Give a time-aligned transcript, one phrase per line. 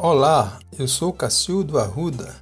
[0.00, 2.40] Olá, eu sou Cacildo Arruda.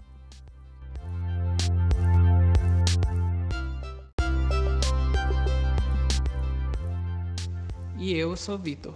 [7.98, 8.94] E eu sou Vitor.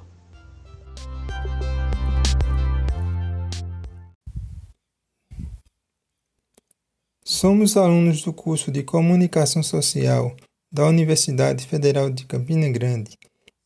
[7.25, 10.37] Somos alunos do curso de Comunicação Social
[10.71, 13.17] da Universidade Federal de Campina Grande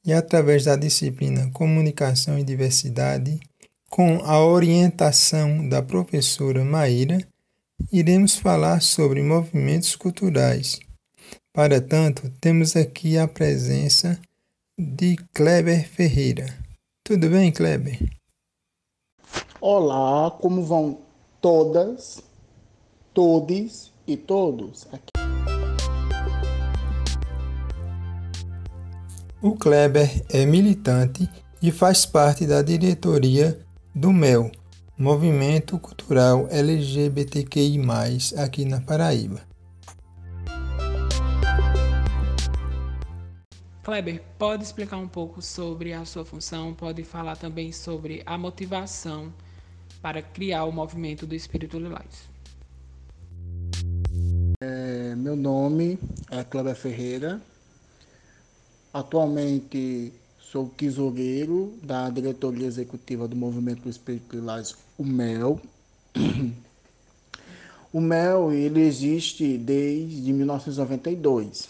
[0.06, 3.40] e, através da disciplina Comunicação e Diversidade,
[3.94, 7.24] com a orientação da professora Maíra,
[7.92, 10.80] iremos falar sobre movimentos culturais.
[11.52, 14.18] Para tanto, temos aqui a presença
[14.76, 16.58] de Kleber Ferreira.
[17.04, 18.00] Tudo bem, Kleber?
[19.60, 20.98] Olá, como vão
[21.40, 22.20] todas,
[23.12, 24.88] todes e todos?
[24.92, 25.12] Aqui.
[29.40, 31.30] O Kleber é militante
[31.62, 33.64] e faz parte da diretoria
[33.94, 34.50] do MEL,
[34.98, 37.80] Movimento Cultural LGBTQI+,
[38.36, 39.40] aqui na Paraíba.
[43.84, 46.74] Kleber, pode explicar um pouco sobre a sua função?
[46.74, 49.32] Pode falar também sobre a motivação
[50.02, 52.28] para criar o movimento do Espírito Lilás?
[54.60, 55.98] É, meu nome
[56.30, 57.40] é Kleber Ferreira.
[58.92, 60.12] Atualmente
[60.54, 65.60] Sou tesoureiro da diretoria executiva do Movimento Espírito Lilás, o MEL.
[67.92, 71.68] O MEL ele existe desde 1992.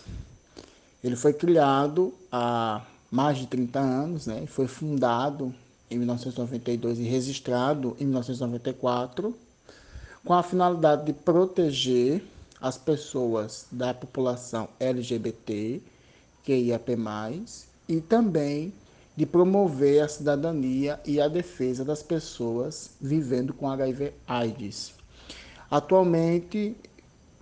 [1.02, 4.44] Ele foi criado há mais de 30 anos, né?
[4.46, 5.54] foi fundado
[5.90, 9.34] em 1992 e registrado em 1994,
[10.22, 12.22] com a finalidade de proteger
[12.60, 15.80] as pessoas da população LGBT,
[16.44, 16.96] QIAP+,
[17.88, 18.72] e também
[19.16, 24.94] de promover a cidadania e a defesa das pessoas vivendo com HIV/AIDS.
[25.70, 26.76] Atualmente,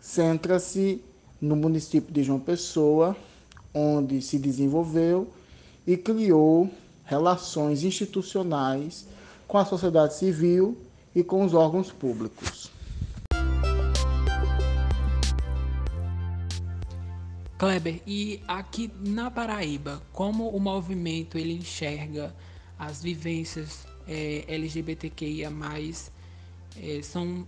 [0.01, 1.03] centra-se
[1.41, 3.17] no município de João Pessoa,
[3.75, 5.29] onde se desenvolveu
[5.87, 6.71] e criou
[7.05, 9.07] relações institucionais
[9.49, 10.77] com a sociedade civil
[11.15, 12.71] e com os órgãos públicos.
[17.63, 22.35] Kleber, e aqui na Paraíba, como o movimento ele enxerga
[22.77, 27.47] as vivências é, LGBTQIA+, é, são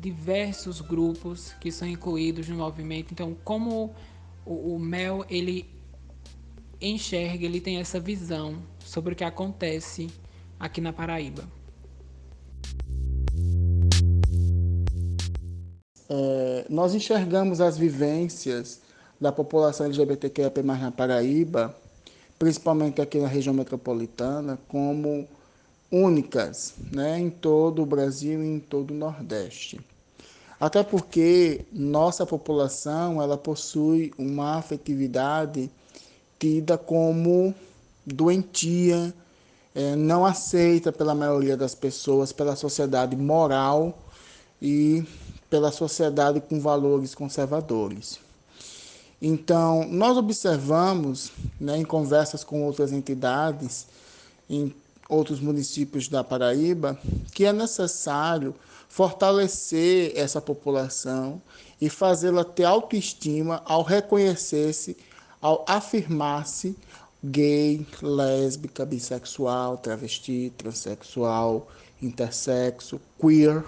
[0.00, 3.10] diversos grupos que são incluídos no movimento.
[3.10, 3.92] Então, como
[4.46, 5.68] o, o Mel ele
[6.80, 10.06] enxerga, ele tem essa visão sobre o que acontece
[10.60, 11.42] aqui na Paraíba?
[16.08, 18.88] É, nós enxergamos as vivências
[19.20, 21.74] da população LGBTQIA+ na Paraíba,
[22.38, 25.28] principalmente aqui na região metropolitana, como
[25.92, 29.80] únicas né, em todo o Brasil e em todo o Nordeste.
[30.58, 35.70] Até porque nossa população ela possui uma afetividade
[36.38, 37.54] tida como
[38.06, 39.14] doentia,
[39.74, 43.98] é, não aceita pela maioria das pessoas, pela sociedade moral
[44.60, 45.04] e
[45.48, 48.18] pela sociedade com valores conservadores.
[49.20, 53.86] Então, nós observamos, né, em conversas com outras entidades,
[54.48, 54.74] em
[55.08, 56.98] outros municípios da Paraíba,
[57.32, 58.54] que é necessário
[58.88, 61.40] fortalecer essa população
[61.80, 64.96] e fazê-la ter autoestima ao reconhecer-se,
[65.40, 66.76] ao afirmar-se
[67.22, 71.68] gay, lésbica, bissexual, travesti, transexual,
[72.00, 73.62] intersexo, queer,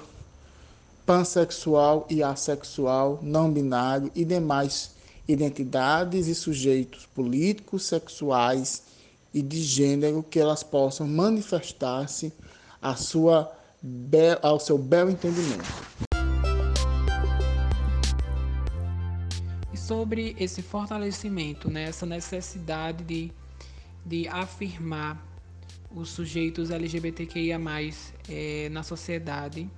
[1.05, 4.92] pansexual e assexual, não binário e demais
[5.27, 8.85] identidades e sujeitos políticos, sexuais
[9.33, 12.33] e de gênero que elas possam manifestar-se
[12.81, 13.53] a sua
[14.43, 15.65] ao seu belo entendimento.
[19.73, 23.33] E sobre esse fortalecimento, né, essa necessidade de,
[24.07, 25.21] de afirmar
[25.91, 27.59] os sujeitos LGBTQIA+,
[28.29, 29.69] é, na sociedade,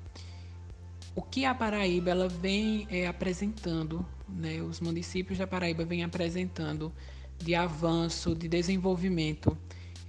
[1.16, 6.92] o que a Paraíba ela vem é, apresentando né, os municípios da Paraíba vêm apresentando
[7.38, 9.56] de avanço, de desenvolvimento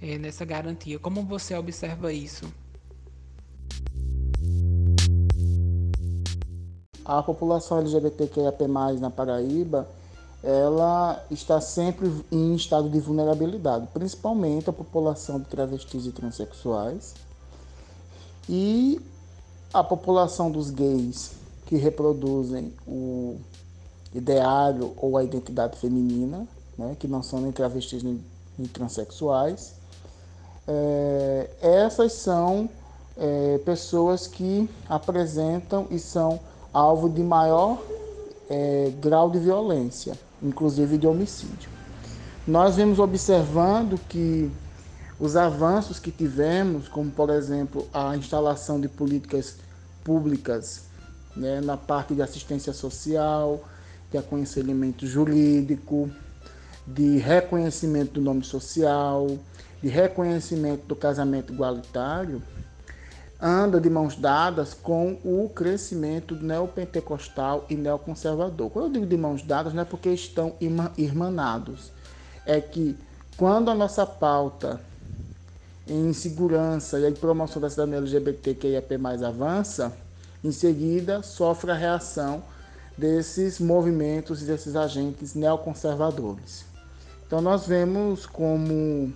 [0.00, 0.98] é, nessa garantia.
[0.98, 2.44] Como você observa isso?
[7.04, 8.66] A população LGBTQIAP+,
[9.00, 9.88] na Paraíba,
[10.42, 17.14] ela está sempre em estado de vulnerabilidade, principalmente a população de travestis e transexuais
[18.48, 19.00] e
[19.72, 21.32] a população dos gays
[21.66, 23.38] que reproduzem o
[24.16, 26.46] ideário ou a identidade feminina,
[26.76, 28.22] né, que não são nem travestis nem,
[28.58, 29.74] nem transexuais.
[30.66, 32.68] É, essas são
[33.16, 36.40] é, pessoas que apresentam e são
[36.72, 37.80] alvo de maior
[38.48, 41.70] é, grau de violência, inclusive de homicídio.
[42.46, 44.50] Nós vemos observando que
[45.18, 49.56] os avanços que tivemos, como por exemplo a instalação de políticas
[50.04, 50.82] públicas
[51.34, 53.60] né, na parte de assistência social,
[54.10, 56.10] de aconselhamento jurídico,
[56.86, 59.26] de reconhecimento do nome social,
[59.82, 62.42] de reconhecimento do casamento igualitário,
[63.40, 68.70] anda de mãos dadas com o crescimento neopentecostal e neoconservador.
[68.70, 70.54] Quando eu digo de mãos dadas, não é porque estão
[70.96, 71.92] irmanados,
[72.46, 72.96] é que
[73.36, 74.80] quando a nossa pauta
[75.86, 78.94] em segurança e a promoção da cidadania LGBTQIAP+,
[79.24, 79.92] avança,
[80.42, 82.42] em seguida sofre a reação
[82.96, 86.64] desses movimentos e desses agentes neoconservadores.
[87.26, 89.12] Então nós vemos como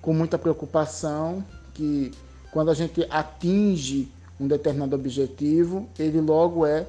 [0.00, 2.12] com muita preocupação que
[2.50, 6.86] quando a gente atinge um determinado objetivo, ele logo é,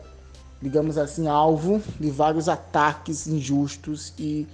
[0.62, 4.48] digamos assim, alvo de vários ataques injustos e,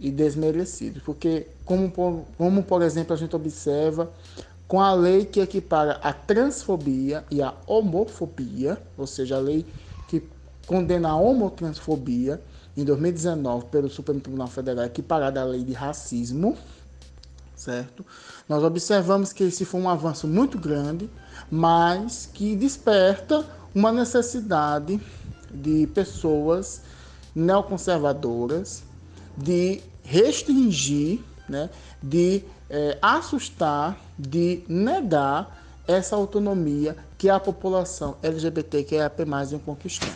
[0.00, 1.02] e desmerecidos.
[1.02, 4.10] Porque, como por, como por exemplo a gente observa
[4.66, 9.64] com a lei que equipara a transfobia e a homofobia, ou seja, a lei
[10.68, 12.40] condena a homotransfobia,
[12.76, 16.56] em 2019 pelo Supremo Tribunal Federal, equiparada à lei de racismo,
[17.56, 18.04] certo?
[18.46, 21.08] Nós observamos que esse foi um avanço muito grande,
[21.50, 23.44] mas que desperta
[23.74, 25.00] uma necessidade
[25.50, 26.82] de pessoas
[27.34, 28.82] neoconservadoras
[29.36, 31.70] de restringir, né,
[32.02, 39.10] de é, assustar, de negar essa autonomia que a população LGBTQIA+,
[39.48, 40.12] vem conquistando.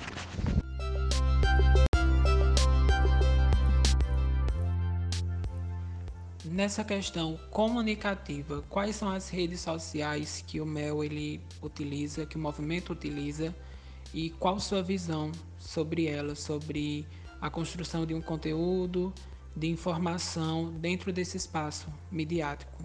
[6.62, 12.38] Nessa questão comunicativa, quais são as redes sociais que o MEL ele utiliza, que o
[12.38, 13.52] movimento utiliza
[14.14, 17.04] e qual sua visão sobre elas, sobre
[17.40, 19.12] a construção de um conteúdo,
[19.56, 22.84] de informação dentro desse espaço midiático?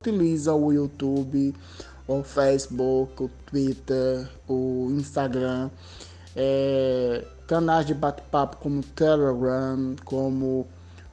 [0.00, 1.54] Utiliza o YouTube,
[2.08, 5.70] o Facebook, o Twitter, o Instagram.
[6.34, 10.66] É canais de bate-papo como Telegram, como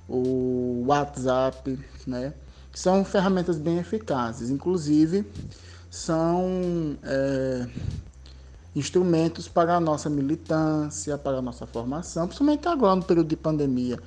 [0.08, 2.34] o WhatsApp, né?
[2.74, 5.26] São ferramentas bem eficazes, inclusive
[5.90, 7.68] são é,
[8.76, 14.00] instrumentos para a nossa militância, para a nossa formação, principalmente agora no período de pandemia,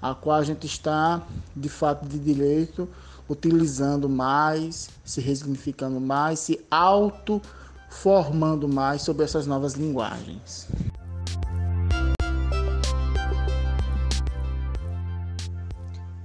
[0.00, 1.20] a qual a gente está,
[1.56, 2.88] de fato, de direito,
[3.28, 7.42] utilizando mais, se resignificando mais, se auto
[7.88, 10.68] formando mais sobre essas novas linguagens.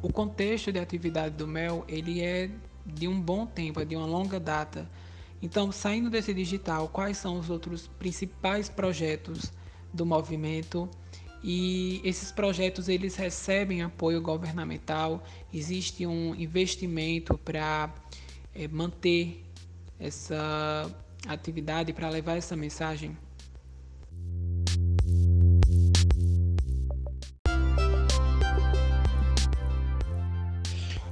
[0.01, 2.49] O contexto de atividade do MEL, ele é
[2.85, 4.89] de um bom tempo, é de uma longa data.
[5.41, 9.51] Então, saindo desse digital, quais são os outros principais projetos
[9.93, 10.89] do movimento?
[11.43, 15.23] E esses projetos eles recebem apoio governamental,
[15.53, 17.93] existe um investimento para
[18.53, 19.43] é, manter
[19.99, 20.91] essa
[21.27, 23.15] atividade, para levar essa mensagem?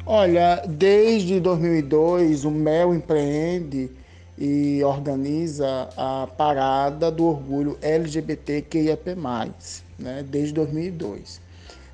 [0.08, 3.90] Olha, desde 2002 o MEL empreende
[4.38, 9.16] e organiza a parada do orgulho LGBTQIAP+,
[9.98, 11.42] né, desde 2002.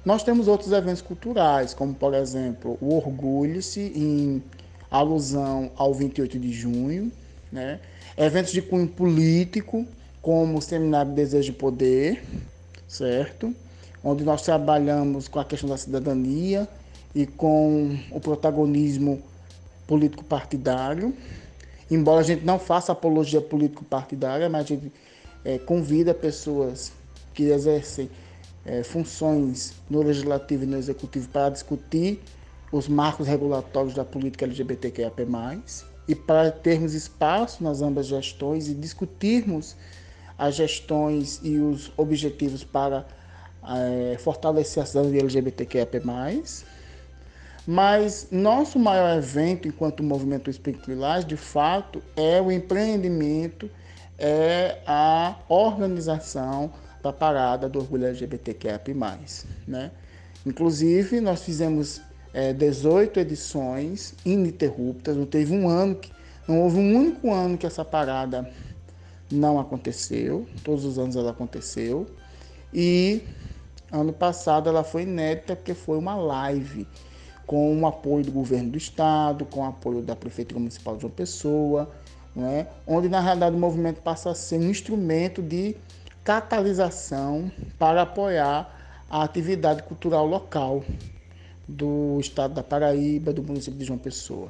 [0.03, 4.43] Nós temos outros eventos culturais, como por exemplo o Orgulho-se, em
[4.89, 7.09] alusão ao 28 de junho,
[7.49, 7.79] né?
[8.17, 9.85] eventos de cunho político,
[10.21, 12.21] como o Seminário Desejo de Poder,
[12.89, 13.55] certo?
[14.03, 16.67] Onde nós trabalhamos com a questão da cidadania,
[17.13, 19.21] e com o protagonismo
[19.87, 21.13] político-partidário.
[21.89, 24.91] Embora a gente não faça apologia político-partidária, mas a gente
[25.43, 26.91] é, convida pessoas
[27.33, 28.09] que exercem
[28.65, 32.21] é, funções no legislativo e no executivo para discutir
[32.71, 35.27] os marcos regulatórios da política LGBTQIAP+,
[36.07, 39.75] e para termos espaço nas ambas gestões e discutirmos
[40.37, 43.05] as gestões e os objetivos para
[43.63, 46.01] é, fortalecer a cidadania LGBTQIAP+,
[47.65, 53.69] mas nosso maior evento enquanto movimento Espírito Lilás, de fato, é o empreendimento,
[54.17, 56.71] é a organização
[57.03, 58.79] da parada do orgulho LGBTQIA+.
[59.67, 59.91] Né?
[60.45, 62.01] Inclusive, nós fizemos
[62.33, 66.11] é, 18 edições ininterruptas, não teve um ano que
[66.47, 68.49] não houve um único ano que essa parada
[69.31, 72.07] não aconteceu, todos os anos ela aconteceu.
[72.73, 73.21] E
[73.91, 76.87] ano passado ela foi inédita porque foi uma live
[77.51, 81.11] com o apoio do governo do estado, com o apoio da Prefeitura Municipal de João
[81.11, 81.91] Pessoa,
[82.37, 82.65] é?
[82.87, 85.75] onde na realidade o movimento passa a ser um instrumento de
[86.23, 90.81] catalisação para apoiar a atividade cultural local
[91.67, 94.47] do estado da Paraíba, do município de João Pessoa.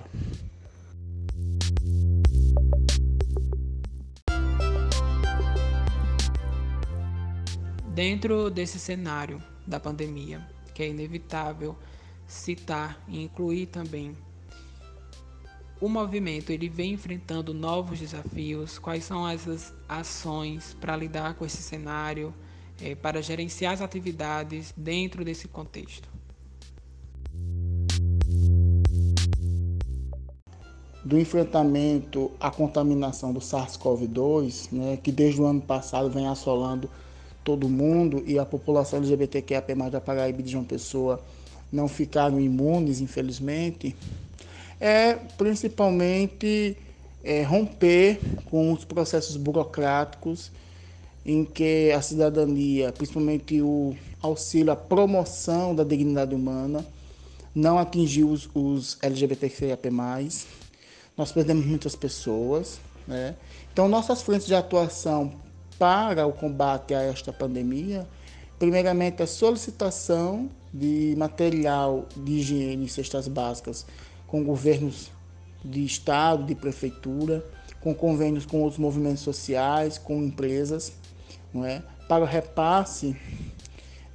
[7.95, 10.39] Dentro desse cenário da pandemia,
[10.75, 11.75] que é inevitável
[12.31, 14.15] citar e incluir também
[15.81, 18.77] o movimento ele vem enfrentando novos desafios.
[18.77, 22.31] Quais são essas ações para lidar com esse cenário,
[22.79, 26.07] é, para gerenciar as atividades dentro desse contexto?
[31.03, 36.87] Do enfrentamento à contaminação do SARS-CoV-2, né, que desde o ano passado vem assolando
[37.43, 41.19] todo mundo e a população LGBTQIA+, da Paraíba de João Pessoa
[41.71, 43.95] não ficaram imunes, infelizmente,
[44.79, 46.75] é principalmente
[47.23, 50.51] é, romper com os processos burocráticos
[51.25, 56.85] em que a cidadania, principalmente o auxílio à promoção da dignidade humana,
[57.53, 59.89] não atingiu os, os LGBTQIAP+.
[61.15, 62.79] Nós perdemos muitas pessoas.
[63.07, 63.35] Né?
[63.71, 65.33] Então, nossas frentes de atuação
[65.77, 68.07] para o combate a esta pandemia,
[68.57, 73.85] primeiramente a solicitação de material de higiene e cestas básicas
[74.27, 75.11] com governos
[75.63, 77.45] de estado, de prefeitura,
[77.81, 80.93] com convênios com outros movimentos sociais, com empresas,
[81.53, 81.83] não é?
[82.07, 83.15] para o repasse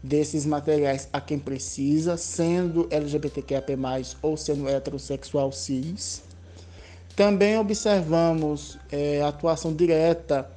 [0.02, 3.62] desses materiais a quem precisa, sendo LGBTQIA+,
[4.22, 6.22] ou sendo heterossexual cis.
[7.16, 10.48] Também observamos é, atuação direta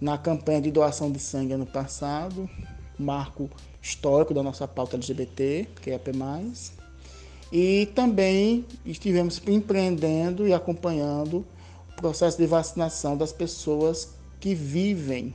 [0.00, 2.48] na campanha de doação de sangue ano passado,
[2.98, 3.50] marco
[3.88, 6.12] histórico da nossa pauta LGBT, que é a P+.
[7.50, 11.44] E também estivemos empreendendo e acompanhando
[11.92, 15.34] o processo de vacinação das pessoas que vivem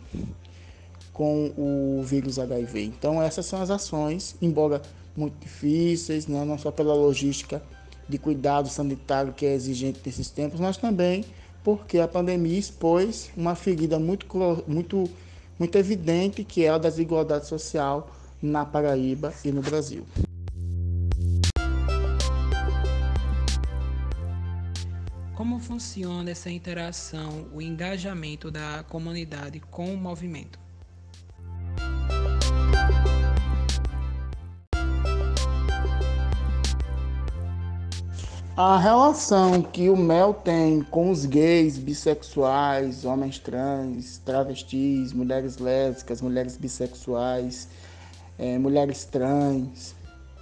[1.12, 2.84] com o vírus HIV.
[2.84, 4.82] Então essas são as ações, embora
[5.18, 6.46] muito difíceis, né?
[6.46, 7.62] não só pela logística
[8.08, 11.26] de cuidado sanitário que é exigente nesses tempos, mas também
[11.64, 14.28] porque a pandemia expôs uma ferida muito,
[14.68, 15.10] muito,
[15.58, 18.10] muito evidente que é a desigualdade social
[18.44, 20.06] na Paraíba e no Brasil.
[25.34, 30.60] Como funciona essa interação, o engajamento da comunidade com o movimento?
[38.56, 46.22] A relação que o Mel tem com os gays, bissexuais, homens trans, travestis, mulheres lésbicas,
[46.22, 47.68] mulheres bissexuais,
[48.38, 49.96] é, mulheres trans,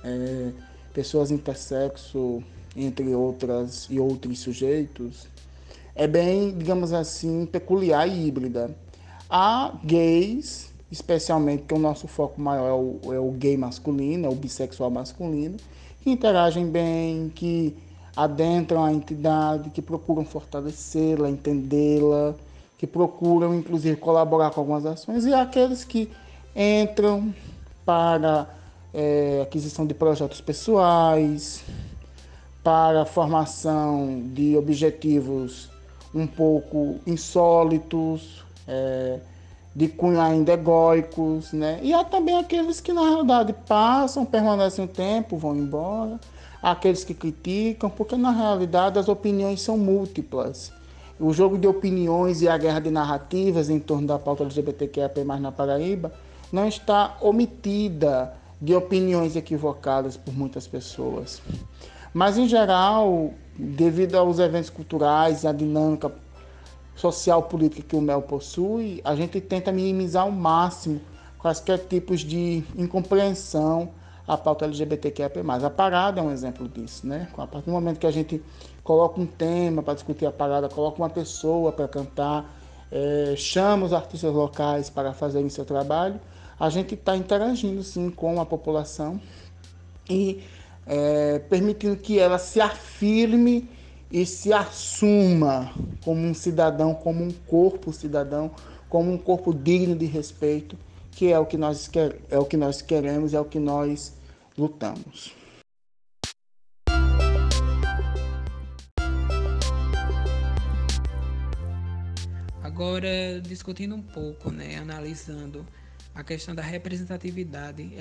[0.04, 0.52] é,
[0.94, 2.44] pessoas intersexo,
[2.76, 5.28] entre outras e outros sujeitos,
[5.96, 8.76] é bem, digamos assim, peculiar e híbrida.
[9.30, 12.74] Há gays, especialmente que o nosso foco maior é
[13.08, 15.58] o, é o gay masculino, é o bissexual masculino,
[16.02, 17.76] que interagem bem, que
[18.16, 22.36] adentram a entidade, que procuram fortalecê-la, entendê-la,
[22.78, 26.10] que procuram, inclusive, colaborar com algumas ações, e há aqueles que
[26.56, 27.34] entram
[27.86, 28.48] para
[28.94, 31.64] é, aquisição de projetos pessoais,
[32.64, 35.70] para formação de objetivos
[36.14, 39.20] um pouco insólitos, é,
[39.74, 41.80] de cunho ainda egóicos, né?
[41.82, 46.20] E há também aqueles que na realidade passam, permanecem um tempo, vão embora,
[46.62, 50.72] aqueles que criticam, porque na realidade as opiniões são múltiplas.
[51.20, 55.10] O jogo de opiniões e a guerra de narrativas em torno da pauta LGBTQIA+,
[55.40, 56.12] na Paraíba,
[56.52, 61.42] não está omitida de opiniões equivocadas por muitas pessoas.
[62.14, 66.12] Mas, em geral, devido aos eventos culturais e à dinâmica
[66.96, 71.02] social política que o MEL possui, a gente tenta minimizar ao máximo
[71.40, 73.90] quaisquer tipos de incompreensão
[74.28, 75.32] à pauta LGBTQIA+.
[75.66, 77.28] A parada é um exemplo disso, né?
[77.36, 78.42] A partir do momento que a gente
[78.84, 82.46] coloca um tema para discutir a parada, coloca uma pessoa para cantar,
[82.92, 86.20] é, chama os artistas locais para fazerem seu trabalho,
[86.62, 89.20] a gente está interagindo sim com a população
[90.08, 90.44] e
[90.86, 93.68] é, permitindo que ela se afirme
[94.12, 98.52] e se assuma como um cidadão, como um corpo cidadão,
[98.88, 100.78] como um corpo digno de respeito,
[101.10, 104.14] que é o que nós, quer, é o que nós queremos, é o que nós
[104.56, 105.34] lutamos.
[112.62, 115.66] Agora, discutindo um pouco, né, analisando
[116.14, 117.94] a questão da representatividade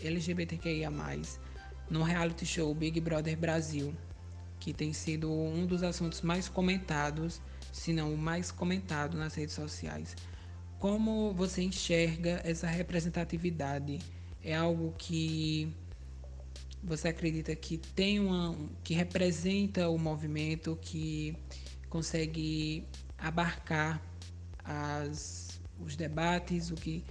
[0.00, 0.90] LGBTQIA+,
[1.90, 3.94] no reality show Big Brother Brasil,
[4.58, 7.40] que tem sido um dos assuntos mais comentados,
[7.72, 10.16] se não o mais comentado nas redes sociais.
[10.78, 13.98] Como você enxerga essa representatividade?
[14.42, 15.72] É algo que
[16.82, 21.36] você acredita que tem uma que representa o movimento, que
[21.88, 22.84] consegue
[23.18, 24.02] abarcar
[24.64, 27.04] as, os debates, o que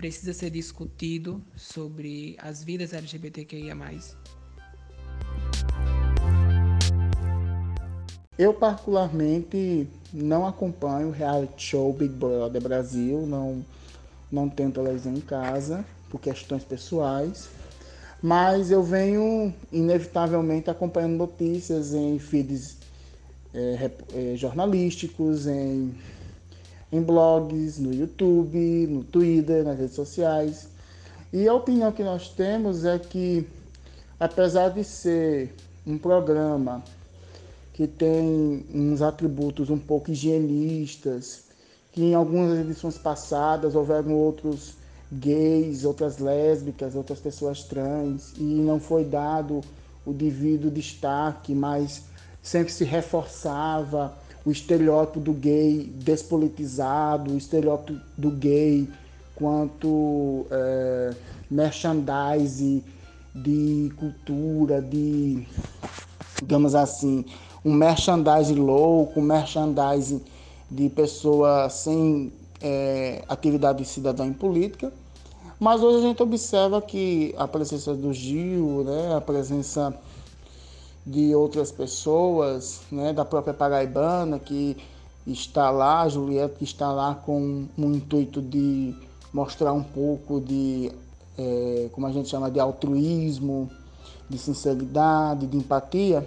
[0.00, 3.76] precisa ser discutido sobre as vidas LGBTQIA+.
[8.38, 13.62] Eu particularmente não acompanho o reality show Big Brother Brasil, não
[14.32, 17.50] não tenho televisão em casa por questões pessoais,
[18.22, 22.76] mas eu venho inevitavelmente acompanhando notícias em feeds
[23.52, 25.92] é, é, jornalísticos, em
[26.92, 30.68] em blogs, no YouTube, no Twitter, nas redes sociais.
[31.32, 33.46] E a opinião que nós temos é que,
[34.18, 35.54] apesar de ser
[35.86, 36.82] um programa
[37.72, 41.44] que tem uns atributos um pouco higienistas,
[41.92, 44.74] que em algumas edições passadas houveram outros
[45.12, 49.60] gays, outras lésbicas, outras pessoas trans, e não foi dado
[50.04, 52.02] o devido destaque, mas
[52.42, 58.88] sempre se reforçava o estereótipo do gay despolitizado, o estereótipo do gay
[59.34, 61.14] quanto é,
[61.50, 62.84] merchandise
[63.34, 65.46] de cultura, de,
[66.38, 67.24] digamos assim,
[67.64, 70.22] um merchandise louco, um merchandise
[70.70, 74.92] de pessoa sem é, atividade cidadã em política.
[75.58, 79.94] Mas hoje a gente observa que a presença do Gil, né, a presença
[81.04, 84.76] de outras pessoas, né, da própria paraibana que
[85.26, 88.94] está lá, a Julieta que está lá com o intuito de
[89.32, 90.90] mostrar um pouco de,
[91.38, 93.70] é, como a gente chama, de altruísmo,
[94.28, 96.26] de sinceridade, de empatia,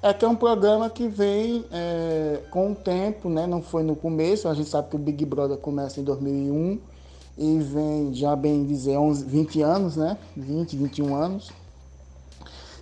[0.00, 3.46] é que é um programa que vem é, com o tempo, né?
[3.46, 6.78] não foi no começo, a gente sabe que o Big Brother começa em 2001
[7.36, 10.18] e vem, já bem dizer, 11, 20 anos, né?
[10.36, 11.52] 20, 21 anos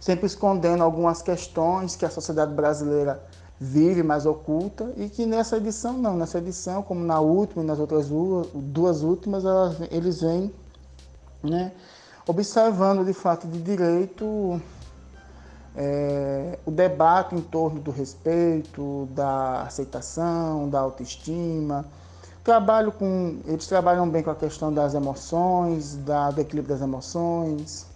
[0.07, 3.21] sempre escondendo algumas questões que a sociedade brasileira
[3.59, 7.81] vive mais oculta e que nessa edição não, nessa edição, como na última e nas
[7.81, 10.53] outras duas, duas últimas, elas, eles vêm
[11.43, 11.73] né,
[12.25, 14.63] observando de fato de direito
[15.75, 21.85] é, o debate em torno do respeito, da aceitação, da autoestima.
[22.45, 27.96] Trabalho com, eles trabalham bem com a questão das emoções, da, do equilíbrio das emoções,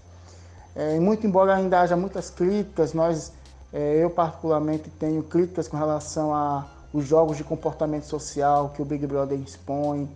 [0.75, 3.33] é, muito embora ainda haja muitas críticas, nós,
[3.73, 8.85] é, eu particularmente tenho críticas com relação a os jogos de comportamento social que o
[8.85, 10.09] Big Brother expõe,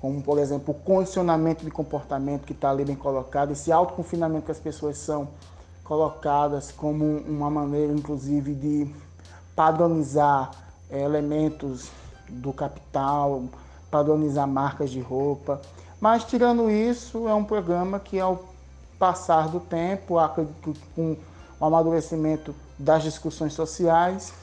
[0.00, 4.50] como por exemplo o condicionamento de comportamento que está ali bem colocado, esse autoconfinamento que
[4.50, 5.28] as pessoas são
[5.84, 8.94] colocadas como uma maneira, inclusive, de
[9.56, 10.52] padronizar
[10.88, 11.90] é, elementos
[12.28, 13.44] do capital,
[13.90, 15.60] padronizar marcas de roupa.
[16.00, 18.49] Mas tirando isso, é um programa que ao
[19.00, 21.16] passar do tempo, acredito com
[21.58, 24.34] o amadurecimento das discussões sociais,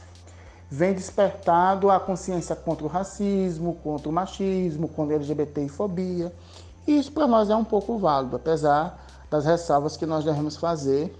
[0.70, 6.34] vem despertado a consciência contra o racismo, contra o machismo, contra a LGBTfobia.
[6.88, 11.16] E isso para nós é um pouco válido, apesar das ressalvas que nós devemos fazer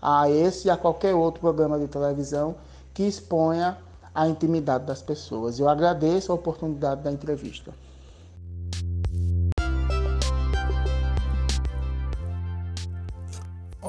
[0.00, 2.54] a esse e a qualquer outro programa de televisão
[2.94, 3.76] que exponha
[4.14, 5.58] a intimidade das pessoas.
[5.58, 7.72] Eu agradeço a oportunidade da entrevista.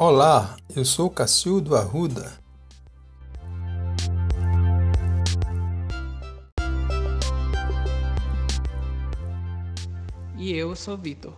[0.05, 2.33] Olá, eu sou Cacildo Arruda.
[10.37, 11.33] E eu sou Vitor.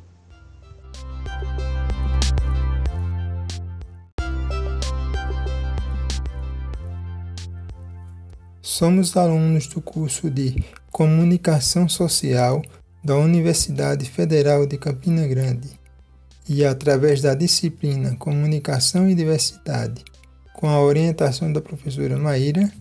[8.63, 12.63] Somos alunos do curso de Comunicação Social
[13.04, 15.85] da Universidade Federal de Campina Grande
[16.47, 20.03] e através da disciplina Comunicação e Diversidade,
[20.53, 22.71] com a orientação da professora Maíra,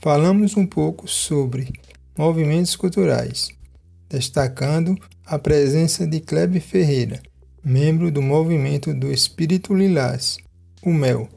[0.00, 1.72] falamos um pouco sobre
[2.16, 3.48] movimentos culturais,
[4.08, 7.22] destacando a presença de Klebe Ferreira,
[7.62, 10.38] membro do movimento do Espírito Lilás,
[10.82, 11.28] o MEL.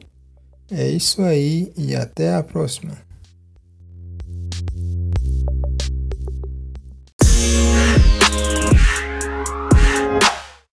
[0.70, 3.07] É isso aí e até a próxima!